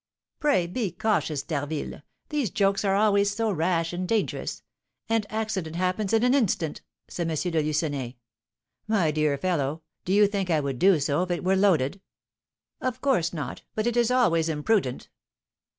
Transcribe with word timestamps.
"Pray 0.39 0.65
be 0.65 0.89
cautious, 0.89 1.43
D'Harville; 1.43 2.01
these 2.29 2.49
jokes 2.49 2.83
are 2.83 2.95
always 2.95 3.35
so 3.35 3.51
rash 3.51 3.93
and 3.93 4.07
dangerous; 4.07 4.63
and 5.07 5.27
accident 5.29 5.75
happens 5.75 6.11
in 6.11 6.23
an 6.23 6.33
instant," 6.33 6.81
said 7.07 7.29
M. 7.29 7.35
de 7.35 7.61
Lucenay. 7.61 8.15
"My 8.87 9.11
dear 9.11 9.37
fellow, 9.37 9.83
do 10.03 10.11
you 10.11 10.25
think 10.25 10.49
I 10.49 10.59
would 10.59 10.79
do 10.79 10.99
so 10.99 11.21
if 11.21 11.29
it 11.29 11.43
were 11.43 11.55
loaded?" 11.55 12.01
"Of 12.81 12.99
course 12.99 13.31
not, 13.31 13.61
but 13.75 13.85
it 13.85 13.95
is 13.95 14.09
always 14.09 14.49
imprudent." 14.49 15.09